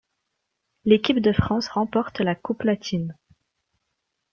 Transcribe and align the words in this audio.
L'équipe 0.83 1.19
de 1.19 1.31
France 1.31 1.67
remporte 1.67 2.21
la 2.21 2.33
Coupe 2.33 2.63
Latine. 2.63 3.15